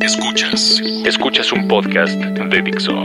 Escuchas. 0.00 0.80
Escuchas 1.04 1.52
un 1.52 1.68
podcast 1.68 2.14
de 2.14 2.62
Dixo. 2.62 3.04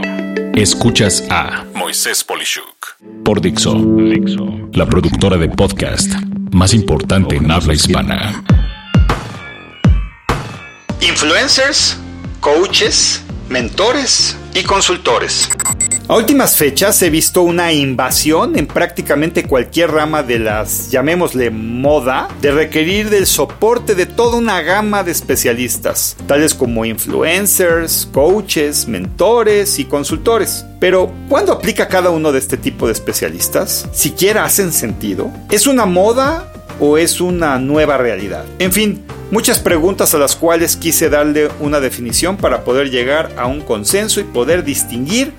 Escuchas 0.54 1.24
a 1.28 1.64
Moisés 1.74 2.24
Polishuk 2.24 2.96
por 3.22 3.40
Dixo. 3.40 3.74
Dixo. 3.74 4.70
La 4.72 4.86
productora 4.86 5.36
de 5.36 5.48
podcast 5.50 6.10
más 6.52 6.72
importante 6.72 7.36
en 7.36 7.50
habla 7.50 7.74
hispana. 7.74 8.42
Influencers, 11.02 11.98
coaches, 12.40 13.22
mentores 13.50 14.36
y 14.54 14.62
consultores. 14.62 15.50
A 16.08 16.16
últimas 16.16 16.56
fechas 16.56 17.02
he 17.02 17.10
visto 17.10 17.42
una 17.42 17.70
invasión 17.70 18.58
en 18.58 18.66
prácticamente 18.66 19.44
cualquier 19.44 19.90
rama 19.90 20.22
de 20.22 20.38
las, 20.38 20.90
llamémosle 20.90 21.50
moda, 21.50 22.28
de 22.40 22.50
requerir 22.50 23.10
del 23.10 23.26
soporte 23.26 23.94
de 23.94 24.06
toda 24.06 24.38
una 24.38 24.62
gama 24.62 25.02
de 25.02 25.10
especialistas, 25.10 26.16
tales 26.26 26.54
como 26.54 26.86
influencers, 26.86 28.08
coaches, 28.10 28.88
mentores 28.88 29.78
y 29.78 29.84
consultores. 29.84 30.64
Pero, 30.80 31.12
¿cuándo 31.28 31.52
aplica 31.52 31.88
cada 31.88 32.08
uno 32.08 32.32
de 32.32 32.38
este 32.38 32.56
tipo 32.56 32.86
de 32.86 32.94
especialistas? 32.94 33.86
¿Siquiera 33.92 34.46
hacen 34.46 34.72
sentido? 34.72 35.30
¿Es 35.50 35.66
una 35.66 35.84
moda 35.84 36.50
o 36.80 36.96
es 36.96 37.20
una 37.20 37.58
nueva 37.58 37.98
realidad? 37.98 38.46
En 38.58 38.72
fin, 38.72 39.04
Muchas 39.30 39.58
preguntas 39.58 40.14
a 40.14 40.18
las 40.18 40.36
cuales 40.36 40.74
quise 40.74 41.10
darle 41.10 41.50
una 41.60 41.80
definición 41.80 42.38
para 42.38 42.64
poder 42.64 42.90
llegar 42.90 43.30
a 43.36 43.46
un 43.46 43.60
consenso 43.60 44.20
y 44.20 44.24
poder 44.24 44.64
distinguir 44.64 45.34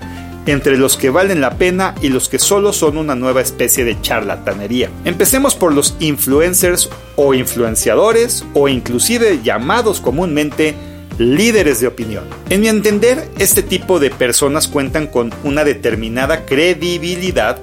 entre 0.46 0.76
los 0.76 0.96
que 0.96 1.10
valen 1.10 1.40
la 1.40 1.56
pena 1.58 1.94
y 2.00 2.08
los 2.08 2.28
que 2.28 2.38
solo 2.38 2.72
son 2.72 2.96
una 2.96 3.14
nueva 3.14 3.40
especie 3.40 3.84
de 3.84 4.00
charlatanería. 4.00 4.90
Empecemos 5.04 5.54
por 5.54 5.72
los 5.72 5.96
influencers 6.00 6.90
o 7.16 7.34
influenciadores 7.34 8.44
o 8.54 8.68
inclusive 8.68 9.40
llamados 9.42 10.00
comúnmente 10.00 10.74
líderes 11.18 11.80
de 11.80 11.86
opinión. 11.86 12.24
En 12.48 12.62
mi 12.62 12.68
entender, 12.68 13.28
este 13.38 13.62
tipo 13.62 13.98
de 14.00 14.10
personas 14.10 14.68
cuentan 14.68 15.06
con 15.06 15.32
una 15.44 15.64
determinada 15.64 16.46
credibilidad 16.46 17.60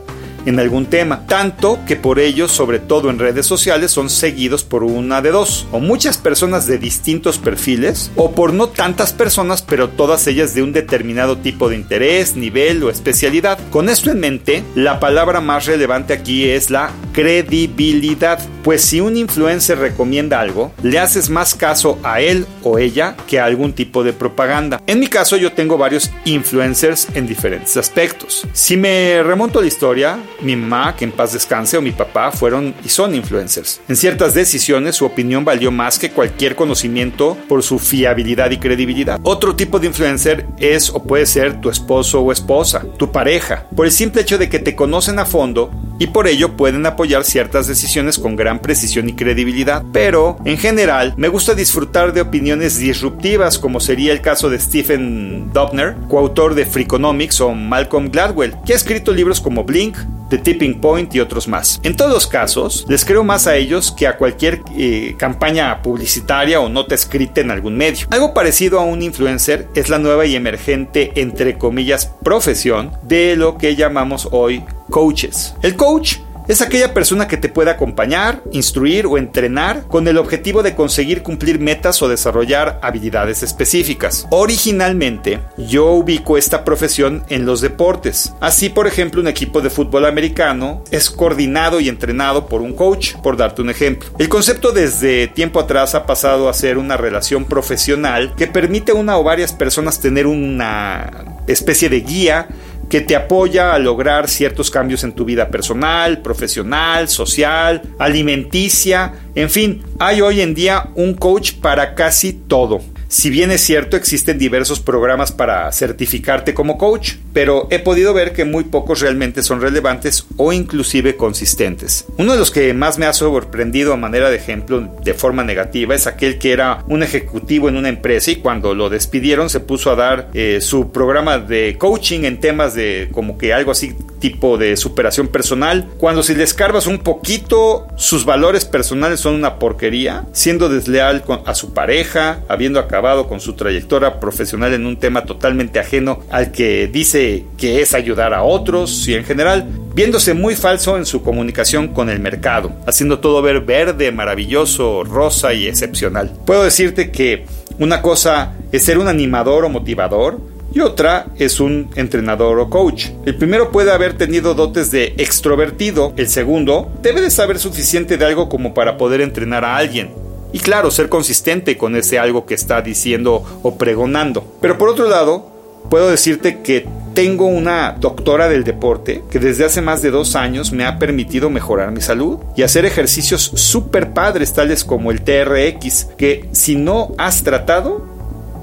en 0.48 0.60
algún 0.60 0.86
tema, 0.86 1.26
tanto 1.28 1.80
que 1.86 1.96
por 1.96 2.20
ello, 2.20 2.48
sobre 2.48 2.80
todo 2.80 3.10
en 3.10 3.20
redes 3.20 3.46
sociales, 3.46 3.92
son 3.92 4.10
seguidos 4.10 4.64
por 4.64 4.84
una 4.84 5.22
de 5.22 5.32
dos, 5.32 5.68
o 5.72 5.80
muchas 5.80 6.18
personas 6.18 6.66
de 6.68 6.78
distintos 6.78 7.38
perfiles, 7.38 8.12
o 8.16 8.32
por 8.32 8.54
no 8.54 8.70
tantas 8.70 9.14
personas, 9.14 9.62
pero 9.62 9.90
todas 9.90 10.26
ellas 10.28 10.54
de 10.54 10.64
un 10.64 10.74
determinado 10.74 11.38
tipo 11.38 11.70
de 11.70 11.76
interés, 11.76 12.36
nivel 12.36 12.82
o 12.84 12.90
especialidad. 12.90 13.60
Con 13.72 13.90
esto 13.90 14.10
en 14.10 14.20
mente, 14.20 14.64
la 14.74 15.00
palabra 15.00 15.42
más 15.42 15.66
relevante 15.66 16.14
aquí 16.14 16.50
es 16.50 16.70
la 16.70 16.92
credibilidad, 17.12 18.40
pues 18.64 18.82
si 18.82 19.02
un 19.02 19.18
influencer 19.18 19.80
recomienda 19.80 20.40
algo, 20.40 20.72
le 20.82 21.00
haces 21.00 21.30
más 21.30 21.56
caso 21.56 22.00
a 22.04 22.22
él 22.22 22.46
o 22.64 22.80
ella 22.80 23.16
que 23.28 23.40
a 23.40 23.46
algún 23.46 23.74
tipo 23.74 24.04
de 24.04 24.14
propaganda. 24.14 24.82
En 24.88 25.00
mi 25.00 25.08
caso 25.08 25.36
yo 25.36 25.52
tengo 25.52 25.78
varios 25.78 26.12
influencers 26.26 27.08
en 27.16 27.28
diferentes 27.28 27.76
aspectos. 27.76 28.48
Si 28.54 28.78
me 28.78 29.24
remonto 29.24 29.60
a 29.60 29.62
la 29.62 29.68
historia, 29.68 30.20
mi 30.42 30.56
mamá, 30.56 30.96
que 30.96 31.06
en 31.06 31.12
paz 31.12 31.34
descanse, 31.34 31.78
o 31.78 31.82
mi 31.82 31.92
papá 31.92 32.32
fueron 32.32 32.74
y 32.84 32.90
son 32.90 33.16
influencers. 33.16 33.82
En 33.88 33.96
ciertas 33.96 34.34
decisiones 34.34 34.96
su 34.96 35.06
opinión 35.06 35.46
valió 35.46 35.72
más 35.72 36.00
que 36.00 36.12
cualquier 36.12 36.56
conocimiento 36.56 37.38
por 37.48 37.64
su 37.64 37.80
fiabilidad 37.80 38.52
y 38.52 38.58
credibilidad. 38.58 39.20
Otro 39.24 39.56
tipo 39.56 39.80
de 39.80 39.88
influencer 39.88 40.46
es 40.60 40.90
o 40.90 41.04
puede 41.04 41.26
ser 41.26 41.60
tu 41.62 41.70
esposo 41.70 42.22
o 42.22 42.32
esposa, 42.32 42.86
tu 42.98 43.12
pareja, 43.12 43.66
por 43.76 43.86
el 43.86 43.92
simple 43.92 44.22
hecho 44.22 44.38
de 44.38 44.50
que 44.50 44.60
te 44.60 44.76
conocen 44.76 45.20
a 45.20 45.26
fondo 45.26 45.72
y 46.00 46.08
por 46.08 46.28
ello 46.28 46.56
pueden 46.56 46.86
apoyar 46.86 47.24
ciertas 47.24 47.68
decisiones 47.68 48.20
con 48.20 48.36
gran 48.36 48.60
precisión 48.60 49.10
y 49.10 49.14
credibilidad. 49.14 49.84
Pero, 49.92 50.38
en 50.46 50.58
general, 50.58 51.14
me 51.18 51.28
gusta 51.28 51.56
disfrutar 51.56 52.14
de 52.14 52.22
opiniones 52.22 52.78
disruptivas 52.78 53.58
como 53.58 53.80
sería 53.80 54.14
el 54.14 54.22
caso 54.22 54.50
de 54.50 54.60
Stephen 54.60 55.52
Dobner, 55.54 55.96
coautor 56.08 56.56
de 56.56 56.66
Freakonomics 56.66 57.42
o 57.42 57.54
Malcolm 57.54 58.10
Gladwell, 58.10 58.56
que 58.66 58.74
ha 58.74 58.76
escrito 58.76 59.12
libros 59.12 59.42
como 59.42 59.64
Blink, 59.64 59.98
The 60.30 60.38
Tipping 60.38 60.80
Point 60.80 61.14
y 61.16 61.20
otros 61.20 61.48
más. 61.48 61.80
En 61.84 61.96
todos 61.96 62.28
casos, 62.28 62.86
les 62.88 63.06
creo 63.06 63.24
más 63.24 63.48
a 63.48 63.56
ellos 63.56 63.92
que 63.92 64.08
a 64.08 64.18
cualquier 64.18 64.62
eh, 64.78 65.16
campaña 65.18 65.82
publicitaria 65.82 66.60
o 66.60 66.70
nota 66.70 66.96
escrita 66.96 67.42
en 67.42 67.52
algún 67.52 67.78
medio. 67.78 68.08
Algo 68.12 68.34
parecido 68.34 68.80
a 68.80 68.84
un 68.84 69.02
influencer 69.02 69.68
es 69.76 69.90
la 69.90 70.00
nueva 70.00 70.26
y 70.26 70.36
emergente, 70.36 71.14
entre 71.16 71.58
comillas, 71.58 72.14
profesión 72.24 72.92
de 73.04 73.36
lo 73.36 73.58
que 73.58 73.76
llamamos 73.76 74.28
hoy 74.32 74.64
coaches. 74.90 75.56
El 75.62 75.76
coach 75.76 76.18
es 76.48 76.62
aquella 76.62 76.94
persona 76.94 77.28
que 77.28 77.38
te 77.38 77.50
puede 77.50 77.72
acompañar, 77.72 78.42
instruir 78.52 79.06
o 79.06 79.18
entrenar 79.18 79.86
con 79.88 80.08
el 80.08 80.18
objetivo 80.18 80.64
de 80.64 80.76
conseguir 80.76 81.24
cumplir 81.24 81.60
metas 81.60 82.02
o 82.02 82.08
desarrollar 82.08 82.80
habilidades 82.82 83.44
específicas. 83.44 84.28
Originalmente, 84.30 85.40
yo 85.58 85.92
ubico 85.92 86.38
esta 86.38 86.64
profesión 86.64 87.24
en 87.30 87.46
los 87.46 87.62
deportes. 87.62 88.34
Así, 88.40 88.70
por 88.70 88.88
ejemplo, 88.88 89.22
un 89.22 89.28
equipo 89.28 89.62
de 89.62 89.70
fútbol 89.70 90.06
americano 90.06 90.84
es 90.92 91.10
coordinado 91.10 91.80
y 91.80 91.90
entrenado 91.90 92.48
por 92.48 92.62
un 92.62 92.74
coach, 92.74 93.16
por 93.22 93.38
darte 93.38 93.62
un 93.62 93.70
ejemplo. 93.70 94.10
El 94.18 94.30
concepto 94.30 94.72
desde 94.72 95.28
tiempo 95.28 95.60
atrás 95.60 95.96
ha 95.96 96.06
pasado 96.06 96.50
a 96.50 96.54
ser 96.54 96.78
una 96.78 96.98
relación 96.98 97.46
profesional 97.46 98.34
que 98.36 98.48
permite 98.48 98.92
a 98.92 98.96
una 98.96 99.18
o 99.18 99.24
varias 99.24 99.54
personas 99.54 100.00
tener 100.00 100.28
una 100.28 101.42
especie 101.48 101.90
de 101.90 102.02
guía 102.02 102.48
que 102.90 103.02
te 103.02 103.16
apoya 103.16 103.74
a 103.74 103.80
lograr 103.80 104.28
ciertos 104.30 104.72
cambios 104.72 105.04
en 105.04 105.14
tu 105.14 105.26
vida 105.26 105.50
personal, 105.50 106.22
profesional, 106.22 107.10
social, 107.10 107.82
alimenticia, 108.00 109.14
en 109.36 109.50
fin, 109.50 109.84
hay 110.00 110.22
hoy 110.22 110.42
en 110.42 110.54
día 110.54 110.90
un 110.96 111.14
coach 111.14 111.54
para 111.54 111.96
casi 111.96 112.34
todo. 112.34 112.82
Si 113.10 113.30
bien 113.30 113.52
es 113.52 113.62
cierto, 113.62 113.96
existen 113.96 114.38
diversos 114.38 114.82
programas 114.82 115.32
para 115.32 115.72
certificarte 115.72 116.54
como 116.54 116.78
coach, 116.78 117.14
pero 117.32 117.68
he 117.72 117.80
podido 117.80 118.14
ver 118.14 118.34
que 118.34 118.44
muy 118.44 118.66
pocos 118.66 119.00
realmente 119.00 119.44
son 119.44 119.62
relevantes 119.62 120.26
o 120.36 120.52
inclusive 120.52 121.16
consistentes. 121.16 122.06
Uno 122.18 122.34
de 122.34 122.40
los 122.40 122.52
que 122.52 122.74
más 122.74 122.98
me 122.98 123.06
ha 123.06 123.14
sorprendido 123.14 123.94
a 123.94 123.98
manera 123.98 124.30
de 124.30 124.36
ejemplo 124.36 124.94
de 125.04 125.14
forma 125.14 125.46
negativa 125.46 125.96
es 125.96 126.06
aquel 126.06 126.38
que 126.38 126.52
era 126.52 126.84
un 126.90 127.02
ejecutivo 127.02 127.70
en 127.70 127.78
una 127.78 127.90
empresa 127.90 128.32
y 128.32 128.38
cuando 128.38 128.76
lo 128.76 128.90
despidieron 128.90 129.50
se 129.50 129.62
puso 129.62 129.90
a 129.90 129.96
dar 129.96 130.30
eh, 130.34 130.60
su 130.60 130.92
programa 130.92 131.40
de 131.40 131.78
coaching 131.78 132.26
en 132.26 132.42
temas 132.42 132.74
de 132.74 133.08
como 133.14 133.38
que 133.38 133.54
algo 133.54 133.72
así 133.72 133.96
tipo 134.20 134.58
de 134.58 134.78
superación 134.78 135.28
personal, 135.28 135.88
cuando 135.98 136.24
si 136.24 136.36
le 136.36 136.44
escarbas 136.44 136.88
un 136.88 137.00
poquito 137.00 137.88
sus 137.96 138.26
valores 138.26 138.66
personales 138.66 139.20
son 139.20 139.36
una 139.36 139.60
porquería, 139.60 140.26
siendo 140.32 140.70
desleal 140.70 141.24
a 141.46 141.56
su 141.56 141.74
pareja, 141.74 142.42
habiendo 142.48 142.80
acabado 142.80 143.28
con 143.28 143.40
su 143.40 143.54
trayectoria 143.54 144.20
profesional 144.20 144.74
en 144.74 144.86
un 144.86 144.98
tema 144.98 145.26
totalmente 145.26 145.80
ajeno 145.80 146.20
al 146.30 146.52
que 146.52 146.88
dice 146.88 147.46
que 147.58 147.82
es 147.82 147.94
ayudar 147.94 148.34
a 148.34 148.44
otros 148.44 149.08
y 149.08 149.16
en 149.16 149.24
general, 149.24 149.68
viéndose 149.94 150.34
muy 150.34 150.56
falso 150.56 150.98
en 150.98 151.06
su 151.06 151.22
comunicación 151.22 151.90
con 151.90 152.10
el 152.10 152.20
mercado, 152.20 152.72
haciendo 152.86 153.20
todo 153.20 153.42
ver 153.42 153.62
verde, 153.62 154.12
maravilloso, 154.12 155.04
rosa 155.04 155.54
y 155.54 155.68
excepcional. 155.68 156.32
Puedo 156.46 156.64
decirte 156.64 157.12
que 157.12 157.46
una 157.80 158.02
cosa 158.02 158.54
es 158.72 158.84
ser 158.84 158.98
un 158.98 159.08
animador 159.08 159.66
o 159.66 159.70
motivador, 159.70 160.40
y 160.78 160.82
otra 160.82 161.26
es 161.40 161.60
un 161.60 161.90
entrenador 161.96 162.60
o 162.60 162.70
coach. 162.70 163.08
El 163.26 163.36
primero 163.36 163.72
puede 163.72 163.92
haber 163.92 164.14
tenido 164.14 164.54
dotes 164.54 164.92
de 164.92 165.16
extrovertido, 165.18 166.14
el 166.18 166.30
segundo 166.30 166.92
debe 167.02 167.20
de 167.20 167.32
saber 167.32 167.58
suficiente 167.58 168.16
de 168.16 168.26
algo 168.26 168.48
como 168.48 168.76
para 168.76 168.96
poder 168.96 169.22
entrenar 169.22 169.66
a 169.66 169.76
alguien. 169.76 170.12
Y 170.54 170.60
claro, 170.60 170.92
ser 170.92 171.10
consistente 171.10 171.78
con 171.80 171.96
ese 171.96 172.20
algo 172.20 172.46
que 172.46 172.54
está 172.54 172.84
diciendo 172.84 173.44
o 173.64 173.76
pregonando. 173.80 174.56
Pero 174.62 174.78
por 174.78 174.90
otro 174.90 175.10
lado, 175.10 175.50
puedo 175.90 176.12
decirte 176.12 176.60
que 176.62 176.86
tengo 177.16 177.48
una 177.48 177.96
doctora 178.00 178.48
del 178.48 178.64
deporte 178.64 179.24
que 179.32 179.40
desde 179.40 179.66
hace 179.66 179.82
más 179.82 180.04
de 180.04 180.12
dos 180.12 180.36
años 180.36 180.72
me 180.74 180.86
ha 180.86 181.00
permitido 181.00 181.50
mejorar 181.50 181.92
mi 181.92 182.02
salud 182.02 182.38
y 182.56 182.62
hacer 182.62 182.86
ejercicios 182.86 183.42
súper 183.56 184.14
padres 184.14 184.54
tales 184.54 184.86
como 184.86 185.10
el 185.10 185.24
TRX 185.24 186.10
que 186.20 186.48
si 186.52 186.76
no 186.76 187.14
has 187.18 187.42
tratado 187.42 188.17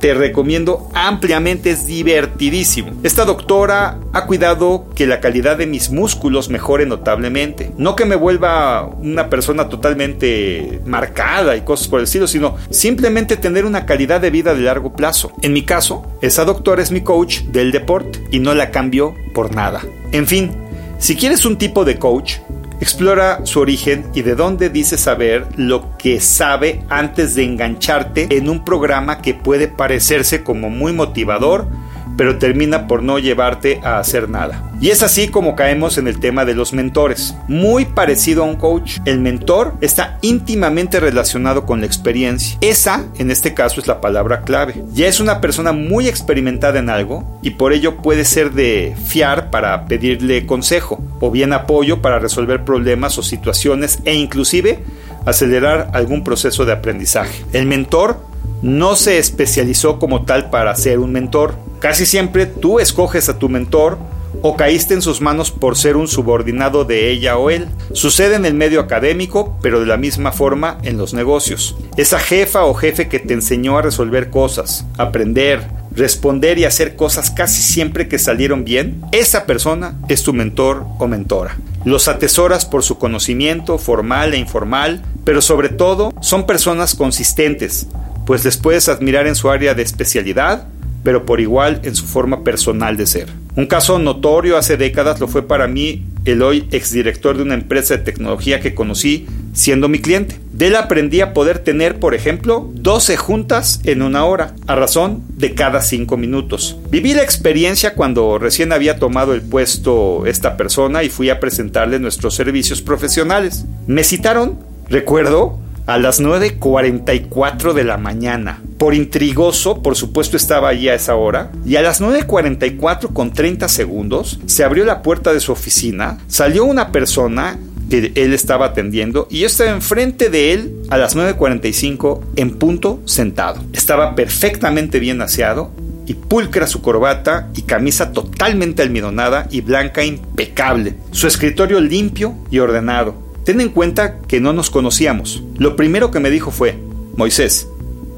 te 0.05 0.13
recomiendo 0.13 0.91
ampliamente, 0.93 1.71
es 1.71 1.87
divertidísimo. 1.87 2.93
Esta 3.03 3.25
doctora 3.25 4.01
ha 4.13 4.27
cuidado 4.27 4.85
que 4.95 5.07
la 5.07 5.19
calidad 5.19 5.57
de 5.57 5.67
mis 5.67 5.89
músculos 5.89 6.51
mejore 6.51 6.85
notablemente. 6.85 7.73
No 7.79 7.97
que 7.97 8.05
me 8.05 8.15
vuelva 8.15 8.85
una 8.85 9.31
persona 9.31 9.71
totalmente 9.71 10.83
marcada 10.85 11.57
y 11.57 11.63
cosas 11.63 11.89
por 11.89 12.01
el 12.01 12.05
estilo, 12.05 12.27
sino 12.27 12.59
simplemente 12.69 13.39
tener 13.39 13.65
una 13.65 13.87
calidad 13.87 14.21
de 14.21 14.29
vida 14.29 14.55
de 14.55 14.61
largo 14.61 14.93
plazo. 14.93 15.33
En 15.41 15.55
mi 15.55 15.63
caso, 15.63 16.05
esa 16.21 16.45
doctora 16.45 16.83
es 16.83 16.91
mi 16.91 17.01
coach 17.01 17.41
del 17.45 17.73
deporte 17.73 18.23
y 18.31 18.41
no 18.41 18.55
la 18.55 18.71
cambio 18.71 19.15
por 19.33 19.55
nada. 19.55 19.81
En 20.13 20.27
fin, 20.27 20.51
si 20.99 21.17
quieres 21.17 21.47
un 21.47 21.57
tipo 21.57 21.87
de 21.87 21.99
coach, 21.99 22.41
Explora 22.85 23.41
su 23.47 23.61
origen 23.61 24.11
y 24.13 24.21
de 24.21 24.35
dónde 24.35 24.69
dice 24.69 24.99
saber 24.99 25.49
lo 25.57 25.97
que 25.97 26.21
sabe 26.21 26.83
antes 26.91 27.35
de 27.35 27.43
engancharte 27.43 28.37
en 28.37 28.51
un 28.51 28.63
programa 28.63 29.23
que 29.23 29.33
puede 29.33 29.69
parecerse 29.69 30.45
como 30.45 30.69
muy 30.69 30.93
motivador, 30.93 31.67
pero 32.17 32.39
termina 32.39 32.87
por 32.87 33.03
no 33.03 33.19
llevarte 33.19 33.81
a 33.83 33.99
hacer 33.99 34.29
nada. 34.29 34.71
Y 34.81 34.91
es 34.91 35.03
así 35.03 35.29
como 35.29 35.57
caemos 35.57 35.99
en 35.99 36.09
el 36.09 36.21
tema 36.21 36.45
de 36.45 36.55
los 36.55 36.73
mentores. 36.73 37.35
Muy 37.49 37.85
parecido 37.85 38.43
a 38.43 38.47
un 38.47 38.57
coach, 38.57 38.99
el 39.05 39.21
mentor 39.21 39.75
está 39.81 40.19
íntimamente 40.21 41.01
relacionado 41.01 41.65
con 41.65 41.81
la 41.81 41.87
experiencia. 41.87 42.59
Esa, 42.61 43.05
en 43.19 43.31
este 43.31 43.55
caso, 43.55 43.81
es 43.81 43.87
la 43.87 44.01
palabra 44.01 44.43
clave. 44.43 44.75
Ya 44.93 45.07
es 45.07 45.21
una 45.21 45.41
persona 45.41 45.73
muy 45.73 46.09
experimentada 46.09 46.79
en 46.79 46.91
algo 46.91 47.39
y 47.43 47.51
por 47.51 47.73
ello 47.73 47.97
puede 47.97 48.25
ser 48.25 48.53
de 48.53 48.95
fiar 49.07 49.51
para 49.51 49.87
pedirle 49.87 50.47
consejo 50.47 51.03
o 51.21 51.31
bien 51.31 51.53
apoyo 51.53 52.03
para 52.03 52.19
resolver 52.19 52.65
problemas 52.65 53.17
o 53.19 53.23
situaciones 53.23 54.01
e 54.05 54.15
inclusive 54.15 54.81
acelerar 55.25 55.91
algún 55.93 56.25
proceso 56.25 56.65
de 56.65 56.73
aprendizaje. 56.73 57.45
El 57.53 57.67
mentor 57.67 58.19
no 58.65 58.97
se 58.97 59.19
especializó 59.19 59.99
como 59.99 60.25
tal 60.25 60.49
para 60.49 60.75
ser 60.75 60.99
un 60.99 61.13
mentor. 61.13 61.55
Casi 61.81 62.07
siempre 62.07 62.47
tú 62.47 62.81
escoges 62.81 63.29
a 63.29 63.39
tu 63.39 63.51
mentor 63.51 63.99
o 64.41 64.57
caíste 64.57 64.95
en 64.95 65.03
sus 65.03 65.21
manos 65.21 65.51
por 65.51 65.77
ser 65.77 65.99
un 65.99 66.09
subordinado 66.09 66.87
de 66.87 67.11
ella 67.11 67.37
o 67.37 67.51
él. 67.51 67.69
Sucede 67.93 68.37
en 68.37 68.47
el 68.47 68.55
medio 68.55 68.81
académico, 68.81 69.59
pero 69.61 69.81
de 69.81 69.87
la 69.87 69.99
misma 69.99 70.33
forma 70.33 70.79
en 70.83 70.97
los 70.97 71.13
negocios. 71.13 71.77
Esa 71.99 72.19
jefa 72.19 72.65
o 72.65 72.73
jefe 72.73 73.07
que 73.07 73.19
te 73.19 73.35
enseñó 73.35 73.77
a 73.77 73.83
resolver 73.83 74.31
cosas, 74.31 74.87
aprender, 74.97 75.61
responder 75.93 76.59
y 76.59 76.65
hacer 76.65 76.97
cosas 76.97 77.31
casi 77.31 77.61
siempre 77.61 78.09
que 78.09 78.19
salieron 78.19 78.65
bien, 78.65 79.03
esa 79.13 79.45
persona 79.45 80.01
es 80.09 80.23
tu 80.23 80.33
mentor 80.33 80.87
o 80.99 81.07
mentora. 81.07 81.59
Los 81.85 82.09
atesoras 82.09 82.65
por 82.65 82.83
su 82.83 82.97
conocimiento 82.97 83.77
formal 83.77 84.33
e 84.33 84.39
informal, 84.39 85.03
pero 85.23 85.43
sobre 85.43 85.69
todo 85.69 86.15
son 86.23 86.47
personas 86.47 86.95
consistentes, 86.95 87.89
pues 88.27 88.45
les 88.45 88.57
puedes 88.57 88.89
admirar 88.89 89.27
en 89.27 89.35
su 89.35 89.51
área 89.51 89.75
de 89.75 89.83
especialidad, 89.83 90.67
pero 91.03 91.27
por 91.27 91.41
igual 91.41 91.81
en 91.85 91.95
su 91.95 92.07
forma 92.07 92.43
personal 92.43 92.97
de 92.97 93.07
ser. 93.07 93.29
Un 93.57 93.67
caso 93.67 93.99
notorio 93.99 94.57
hace 94.57 94.77
décadas 94.77 95.21
lo 95.21 95.29
fue 95.29 95.47
para 95.47 95.69
mí 95.69 96.07
el 96.25 96.43
hoy 96.43 96.67
exdirector 96.73 97.37
de 97.37 97.43
una 97.43 97.55
empresa 97.55 97.97
de 97.97 98.03
tecnología 98.03 98.61
que 98.61 98.75
conocí 98.75 99.27
siendo 99.53 99.89
mi 99.89 100.01
cliente. 100.01 100.41
De 100.53 100.69
él 100.69 100.77
aprendí 100.77 101.21
a 101.21 101.35
poder 101.35 101.59
tener, 101.59 102.01
por 102.01 102.15
ejemplo, 102.15 102.69
12 102.75 103.17
juntas 103.17 103.81
en 103.85 104.03
una 104.03 104.25
hora, 104.25 104.55
a 104.67 104.75
razón 104.75 105.23
de 105.37 105.55
cada 105.55 105.83
5 105.83 106.17
minutos. 106.17 106.79
Viví 106.91 107.13
la 107.13 107.23
experiencia 107.23 107.95
cuando 107.95 108.39
recién 108.39 108.73
había 108.73 108.99
tomado 108.99 109.35
el 109.35 109.43
puesto 109.43 110.27
esta 110.27 110.57
persona 110.57 111.05
y 111.05 111.11
fui 111.11 111.31
a 111.31 111.39
presentarle 111.39 112.01
nuestros 112.01 112.35
servicios 112.35 112.83
profesionales. 112.83 113.67
Me 113.87 114.03
citaron, 114.03 114.59
recuerdo, 114.89 115.61
a 115.87 115.99
las 115.99 116.21
9.44 116.21 117.73
de 117.73 117.85
la 117.85 117.99
mañana. 117.99 118.63
Por 118.79 118.95
intrigoso, 118.95 119.83
por 119.83 119.97
supuesto 119.97 120.37
estaba 120.37 120.69
allí 120.69 120.89
a 120.89 120.95
esa 120.95 121.15
hora, 121.15 121.53
y 121.65 121.77
a 121.77 121.83
las 121.83 122.01
9.44 122.01 123.13
con 123.13 123.33
30 123.33 123.69
segundos 123.69 124.41
se 124.47 124.65
abrió 124.65 124.85
la 124.85 125.03
puerta 125.03 125.33
de 125.33 125.41
su 125.41 125.53
oficina, 125.53 126.19
salió 126.27 126.65
una 126.65 126.93
persona 126.93 127.59
que 127.91 128.13
él 128.15 128.33
estaba 128.33 128.67
atendiendo 128.67 129.29
y 129.31 129.41
yo 129.41 129.47
estaba 129.47 129.71
enfrente 129.71 130.31
de 130.31 130.53
él 130.53 130.75
a 130.91 130.97
las 130.97 131.17
9.45 131.17 132.21
en 132.37 132.57
punto 132.57 133.01
sentado. 133.05 133.63
Estaba 133.73 134.15
perfectamente 134.15 134.99
bien 134.99 135.21
aseado 135.21 135.71
y 136.07 136.15
pulcra 136.15 136.67
su 136.67 136.83
corbata 136.83 137.51
y 137.55 137.63
camisa 137.63 138.13
totalmente 138.13 138.83
almidonada 138.83 139.47
y 139.51 139.61
blanca 139.61 140.05
impecable. 140.05 140.95
Su 141.13 141.27
escritorio 141.27 141.81
limpio 141.81 142.35
y 142.51 142.59
ordenado 142.59 143.24
Ten 143.45 143.61
en 143.61 143.69
cuenta 143.69 144.19
que 144.21 144.41
no 144.41 144.53
nos 144.53 144.71
conocíamos. 144.71 145.43
Lo 145.59 145.77
primero 145.77 146.11
que 146.11 146.21
me 146.21 146.31
dijo 146.31 146.51
fue, 146.51 146.79
Moisés, 147.17 147.69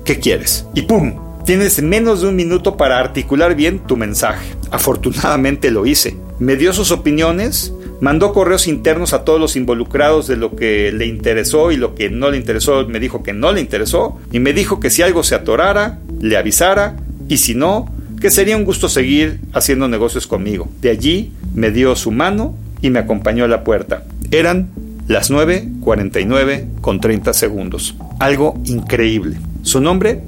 ¿qué 0.05 0.21
quieres? 0.21 0.67
Y 0.75 0.83
¡pum! 0.83 1.15
Tienes 1.45 1.83
menos 1.83 2.23
de 2.23 2.29
un 2.29 2.37
minuto 2.37 2.77
para 2.77 2.99
articular 2.99 3.55
bien 3.55 3.81
tu 3.81 3.97
mensaje. 3.97 4.55
Afortunadamente 4.71 5.71
lo 5.71 5.87
hice. 5.87 6.17
Me 6.39 6.57
dio 6.57 6.73
sus 6.73 6.91
opiniones, 6.91 7.73
mandó 8.01 8.33
correos 8.33 8.69
internos 8.69 9.13
a 9.13 9.25
todos 9.25 9.41
los 9.41 9.57
involucrados 9.57 10.27
de 10.27 10.37
lo 10.37 10.55
que 10.55 10.93
le 10.93 11.07
interesó 11.07 11.73
y 11.73 11.77
lo 11.77 11.95
que 11.95 12.11
no 12.11 12.31
le 12.31 12.37
interesó, 12.37 12.87
me 12.87 13.01
dijo 13.01 13.23
que 13.23 13.33
no 13.33 13.53
le 13.53 13.61
interesó, 13.61 14.19
y 14.33 14.39
me 14.39 14.53
dijo 14.53 14.81
que 14.81 14.91
si 14.91 15.03
algo 15.03 15.23
se 15.23 15.35
atorara, 15.35 15.99
le 16.21 16.37
avisara, 16.37 16.97
y 17.29 17.39
si 17.39 17.55
no, 17.55 17.93
que 18.21 18.31
sería 18.31 18.57
un 18.57 18.65
gusto 18.65 18.89
seguir 18.89 19.41
haciendo 19.53 19.89
negocios 19.89 20.27
conmigo. 20.27 20.69
De 20.81 20.91
allí 20.91 21.33
me 21.55 21.71
dio 21.71 21.97
su 21.97 22.11
mano 22.11 22.55
y 22.83 22.91
me 22.91 22.99
acompañó 22.99 23.45
a 23.45 23.49
la 23.49 23.65
puerta. 23.65 24.05
Eran 24.31 24.69
las 25.09 25.31
9.49 25.31 26.81
con 26.81 27.01
30 27.01 27.33
segundos. 27.33 27.97
Algo 28.19 28.61
increíble. 28.65 29.37
Su 29.63 29.81
nombre, 29.81 30.23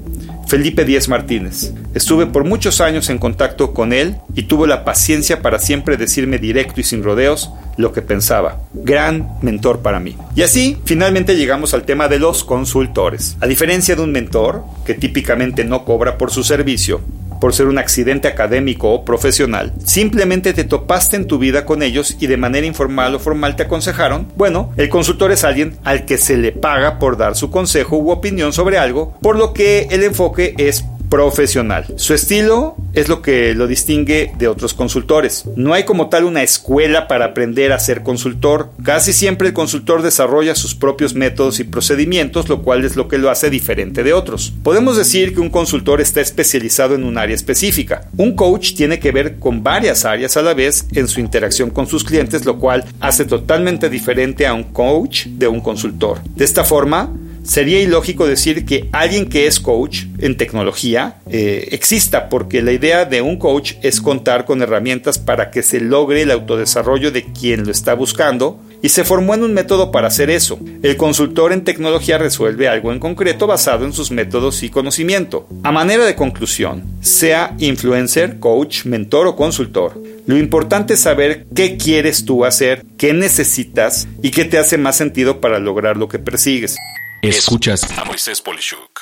Felipe 0.47 0.83
Díez 0.83 1.09
Martínez. 1.09 1.73
Estuve 1.93 2.25
por 2.25 2.43
muchos 2.43 2.81
años 2.81 3.09
en 3.09 3.19
contacto 3.19 3.73
con 3.73 3.93
él 3.93 4.15
y 4.35 4.43
tuvo 4.43 4.65
la 4.67 4.83
paciencia 4.83 5.41
para 5.41 5.59
siempre 5.59 5.95
decirme 5.95 6.39
directo 6.39 6.81
y 6.81 6.83
sin 6.83 7.03
rodeos 7.03 7.51
lo 7.77 7.93
que 7.93 8.01
pensaba. 8.01 8.59
Gran 8.73 9.37
mentor 9.41 9.79
para 9.79 9.99
mí. 9.99 10.15
Y 10.35 10.41
así, 10.41 10.77
finalmente 10.85 11.35
llegamos 11.35 11.73
al 11.73 11.83
tema 11.83 12.07
de 12.07 12.19
los 12.19 12.43
consultores. 12.43 13.37
A 13.41 13.47
diferencia 13.47 13.95
de 13.95 14.01
un 14.01 14.11
mentor, 14.11 14.63
que 14.85 14.95
típicamente 14.95 15.63
no 15.63 15.85
cobra 15.85 16.17
por 16.17 16.31
su 16.31 16.43
servicio, 16.43 17.01
por 17.39 17.53
ser 17.53 17.67
un 17.67 17.77
accidente 17.77 18.27
académico 18.27 18.93
o 18.93 19.05
profesional, 19.05 19.73
simplemente 19.83 20.53
te 20.53 20.63
topaste 20.63 21.15
en 21.15 21.27
tu 21.27 21.37
vida 21.39 21.65
con 21.65 21.83
ellos 21.83 22.17
y 22.19 22.27
de 22.27 22.37
manera 22.37 22.67
informal 22.67 23.15
o 23.15 23.19
formal 23.19 23.55
te 23.55 23.63
aconsejaron, 23.63 24.27
bueno, 24.35 24.71
el 24.77 24.89
consultor 24.89 25.31
es 25.31 25.43
alguien 25.43 25.77
al 25.83 26.05
que 26.05 26.17
se 26.17 26.37
le 26.37 26.51
paga 26.51 26.99
por 26.99 27.17
dar 27.17 27.35
su 27.35 27.49
consejo 27.49 27.97
u 27.97 28.11
opinión 28.11 28.53
sobre 28.53 28.77
algo, 28.77 29.17
por 29.21 29.37
lo 29.37 29.53
que 29.53 29.87
el 29.91 30.03
enfoque 30.03 30.53
es 30.57 30.85
profesional. 31.09 31.85
Su 31.95 32.13
estilo 32.13 32.75
es 32.93 33.09
lo 33.09 33.21
que 33.21 33.53
lo 33.55 33.67
distingue 33.67 34.31
de 34.37 34.47
otros 34.47 34.73
consultores. 34.73 35.45
No 35.55 35.73
hay 35.73 35.83
como 35.83 36.09
tal 36.09 36.23
una 36.23 36.43
escuela 36.43 37.07
para 37.07 37.25
aprender 37.25 37.71
a 37.71 37.79
ser 37.79 38.03
consultor. 38.03 38.71
Casi 38.83 39.13
siempre 39.13 39.47
el 39.47 39.53
consultor 39.53 40.01
desarrolla 40.01 40.55
sus 40.55 40.75
propios 40.75 41.15
métodos 41.15 41.59
y 41.59 41.63
procedimientos, 41.63 42.49
lo 42.49 42.61
cual 42.61 42.85
es 42.85 42.95
lo 42.95 43.07
que 43.07 43.17
lo 43.17 43.29
hace 43.29 43.49
diferente 43.49 44.03
de 44.03 44.13
otros. 44.13 44.53
Podemos 44.63 44.97
decir 44.97 45.33
que 45.33 45.41
un 45.41 45.49
consultor 45.49 46.01
está 46.01 46.21
especializado 46.21 46.95
en 46.95 47.03
un 47.03 47.17
área 47.17 47.35
específica. 47.35 48.07
Un 48.17 48.35
coach 48.35 48.73
tiene 48.75 48.99
que 48.99 49.11
ver 49.11 49.39
con 49.39 49.63
varias 49.63 50.05
áreas 50.05 50.37
a 50.37 50.41
la 50.41 50.53
vez 50.53 50.85
en 50.93 51.07
su 51.07 51.19
interacción 51.19 51.69
con 51.69 51.87
sus 51.87 52.03
clientes, 52.03 52.45
lo 52.45 52.59
cual 52.59 52.85
hace 52.99 53.25
totalmente 53.25 53.89
diferente 53.89 54.45
a 54.45 54.53
un 54.53 54.63
coach 54.63 55.25
de 55.25 55.47
un 55.47 55.61
consultor. 55.61 56.21
De 56.35 56.45
esta 56.45 56.63
forma, 56.63 57.11
sería 57.43 57.81
ilógico 57.81 58.27
decir 58.27 58.65
que 58.65 58.89
alguien 58.91 59.27
que 59.29 59.47
es 59.47 59.59
coach 59.59 60.05
en 60.19 60.37
tecnología 60.37 61.17
eh, 61.29 61.69
exista, 61.71 62.29
porque 62.29 62.61
la 62.61 62.71
idea 62.71 63.05
de 63.05 63.21
un 63.21 63.37
coach 63.37 63.73
es 63.81 64.01
contar 64.01 64.45
con 64.45 64.61
herramientas 64.61 65.17
para 65.17 65.51
que 65.51 65.63
se 65.63 65.79
logre 65.79 66.21
el 66.21 66.31
autodesarrollo 66.31 67.11
de 67.11 67.25
quien 67.31 67.65
lo 67.65 67.71
está 67.71 67.93
buscando 67.93 68.59
y 68.81 68.89
se 68.89 69.03
formó 69.03 69.33
en 69.33 69.43
un 69.43 69.53
método 69.53 69.91
para 69.91 70.07
hacer 70.07 70.29
eso. 70.29 70.59
El 70.83 70.95
consultor 70.97 71.51
en 71.51 71.63
tecnología 71.63 72.17
resuelve 72.17 72.67
algo 72.67 72.91
en 72.91 72.99
concreto 72.99 73.47
basado 73.47 73.85
en 73.85 73.93
sus 73.93 74.11
métodos 74.11 74.63
y 74.63 74.69
conocimiento. 74.69 75.47
A 75.63 75.71
manera 75.71 76.05
de 76.05 76.15
conclusión, 76.15 76.83
sea 77.01 77.55
influencer, 77.59 78.39
coach, 78.39 78.85
mentor 78.85 79.27
o 79.27 79.35
consultor, 79.35 80.01
lo 80.25 80.37
importante 80.37 80.93
es 80.93 81.01
saber 81.01 81.47
qué 81.55 81.77
quieres 81.77 82.25
tú 82.25 82.45
hacer, 82.45 82.85
qué 82.97 83.13
necesitas 83.13 84.07
y 84.21 84.31
qué 84.31 84.45
te 84.45 84.57
hace 84.57 84.77
más 84.77 84.95
sentido 84.95 85.41
para 85.41 85.59
lograr 85.59 85.97
lo 85.97 86.07
que 86.07 86.19
persigues. 86.19 86.77
Escuchas 87.21 87.85
a 87.97 88.05
Moisés 88.05 88.41
Polishuk. 88.41 89.01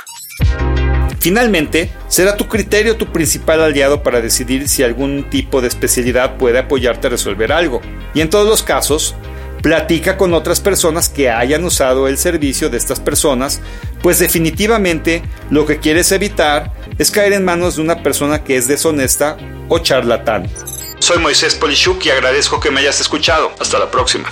Finalmente, 1.20 1.92
será 2.08 2.36
tu 2.36 2.48
criterio 2.48 2.98
tu 2.98 3.12
principal 3.12 3.62
aliado 3.62 4.02
para 4.02 4.22
decidir 4.22 4.68
si 4.68 4.82
algún 4.82 5.30
tipo 5.30 5.62
de 5.62 5.68
especialidad 5.68 6.38
puede 6.38 6.58
apoyarte 6.58 7.08
a 7.08 7.10
resolver 7.12 7.52
algo. 7.52 7.80
Y 8.16 8.22
en 8.22 8.32
todos 8.32 8.48
los 8.48 8.64
casos, 8.64 9.14
platica 9.62 10.18
con 10.18 10.34
otras 10.34 10.62
personas 10.62 11.10
que 11.10 11.30
hayan 11.30 11.64
usado 11.64 12.08
el 12.08 12.18
servicio 12.18 12.72
de 12.72 12.78
estas 12.78 13.00
personas, 13.00 13.62
pues 14.02 14.18
definitivamente 14.18 15.22
lo 15.52 15.68
que 15.68 15.78
quieres 15.78 16.12
evitar 16.12 16.74
es 16.98 17.12
caer 17.12 17.34
en 17.34 17.46
manos 17.46 17.76
de 17.76 17.84
una 17.84 18.02
persona 18.02 18.44
que 18.44 18.58
es 18.58 18.68
deshonesta 18.68 19.38
o 19.70 19.78
charlatán. 19.78 20.50
Soy 20.98 21.20
Moisés 21.20 21.54
Polishuk 21.54 22.04
y 22.06 22.10
agradezco 22.10 22.60
que 22.60 22.72
me 22.72 22.80
hayas 22.80 23.00
escuchado. 23.00 23.52
Hasta 23.60 23.78
la 23.78 23.92
próxima. 23.92 24.32